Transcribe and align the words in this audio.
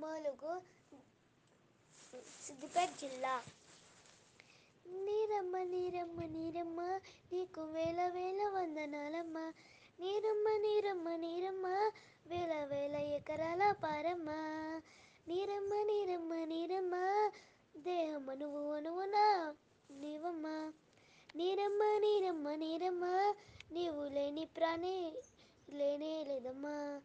మలుగు 0.00 0.62
సిద్దిపేట 2.44 2.88
జిల్లా. 3.00 3.42
నీరమ్మ 4.86 5.58
నీరమ్మ 5.58 6.20
నీరమ్మ 6.20 6.80
నీకు 7.32 7.60
వేల 7.60 8.08
వేల 8.08 8.48
వందనాలమ్మ. 8.48 9.52
నీరమ్మ 10.00 10.48
నీరమ్మ 10.48 11.16
నీరమ్మ 11.16 11.66
వేల 12.26 12.64
వేల 12.64 12.94
ఎకరాల 12.94 13.72
పారమ్మ. 13.72 14.30
నీరమ్మ 15.28 15.74
నీరమ్మ 15.74 16.34
నీరమ్మ 16.34 16.94
దేహమ్మ 17.76 18.32
నువ్వు 18.32 18.72
అనువునా 18.72 19.54
నీవమ్మ. 19.90 20.72
నీరమ్మ 21.36 21.82
నీరమ్మ 21.84 22.54
నీరమ్మ 22.54 23.34
నీవు 23.72 24.04
లేని 24.14 24.44
ప్రాణి 24.56 25.12
లేనే 25.70 26.24
లేదమ్మా. 26.24 27.00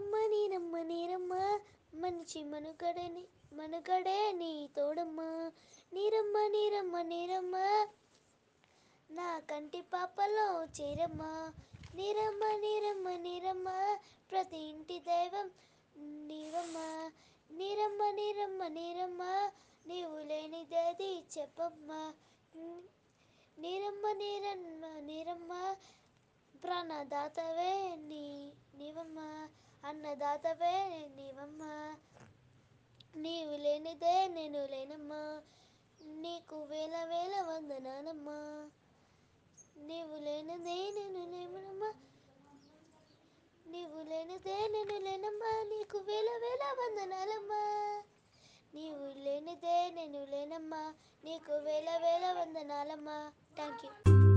నీరమ్మ 0.00 0.18
నీరమ్మ 0.32 0.76
నీరమ్మ 0.90 1.32
మనిషి 1.92 2.40
మనుగడని 2.42 3.24
మనుగడే 3.52 4.20
నీ 4.32 4.52
తోడమ్మ 4.76 5.20
నీరమ్మ 5.92 6.36
నీరమ్మ 6.54 7.02
నీరమ్మ 7.10 7.56
నా 9.10 9.28
కంటి 9.50 9.80
పాపలో 9.92 10.46
చేరమ్మ 10.78 11.22
నీరమ్మ 11.94 12.44
నీరమ్మ 12.64 13.14
నీరమ్మ 13.26 13.68
ప్రతి 14.32 14.60
ఇంటి 14.70 14.98
దైవం 15.08 15.48
నీవమ్మ 16.28 16.78
నీరమ్మ 17.50 18.02
నీరమ్మ 18.20 18.68
నీరమ్మ 18.78 19.22
నీవు 19.86 20.18
లేనిదేది 20.30 21.12
చెప్పమ్మా 21.36 22.02
నీరమ్మ 23.56 24.12
నీరమ్మ 24.22 24.84
నీరమ్మ 25.08 25.52
ప్రాణదాతవే 26.62 27.72
నీ 28.08 28.26
నీవమ్మ 28.78 29.18
అన్నదాతవే 29.84 30.98
నీవమ్మా. 31.16 31.96
నీవు 33.16 33.56
లేనిదే 33.56 34.28
నేను 34.28 34.66
లేనమ్మా. 34.66 35.42
నీకు 36.00 36.62
వేల 36.62 37.04
వేల 37.04 37.40
వందనాలమ్మా. 37.40 38.70
నీవు 39.76 40.16
లేనిదే 40.16 40.90
నేను 40.90 41.30
లేమనమ్మా 41.30 41.94
నీవు 43.66 44.08
లేనిదే 44.08 44.68
నేను 44.68 44.98
లేనమ్మా. 44.98 45.64
నీకు 45.68 45.98
వేల 45.98 46.30
వేల 46.30 46.64
వందనాలమ్మా. 46.80 47.62
నీవు 48.74 49.18
లేనిదే 49.18 49.90
నేను 49.90 50.24
లేనమ్మా. 50.24 50.94
నీకు 51.24 51.52
వేల 51.52 51.90
వేల 51.96 52.32
వందనాలమ్మా. 52.40 53.32
Thank 53.54 53.86
you 53.86 54.29